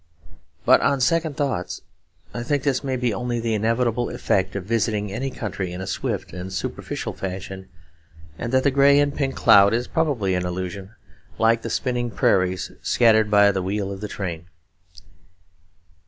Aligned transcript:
But 0.65 0.81
on 0.81 0.99
second 0.99 1.37
thoughts, 1.37 1.81
I 2.33 2.41
think 2.41 2.63
this 2.63 2.83
may 2.83 2.95
be 2.95 3.13
only 3.13 3.39
the 3.39 3.53
inevitable 3.53 4.09
effect 4.09 4.55
of 4.55 4.65
visiting 4.65 5.11
any 5.11 5.29
country 5.29 5.71
in 5.71 5.79
a 5.79 5.85
swift 5.85 6.33
and 6.33 6.51
superficial 6.51 7.13
fashion; 7.13 7.69
and 8.35 8.51
that 8.51 8.63
the 8.63 8.71
grey 8.71 8.99
and 8.99 9.13
pink 9.13 9.35
cloud 9.35 9.75
is 9.75 9.87
probably 9.87 10.33
an 10.33 10.43
illusion, 10.43 10.95
like 11.37 11.61
the 11.61 11.69
spinning 11.69 12.09
prairies 12.09 12.71
scattered 12.81 13.29
by 13.29 13.51
the 13.51 13.61
wheel 13.61 13.91
of 13.91 14.01
the 14.01 14.07
train. 14.07 14.47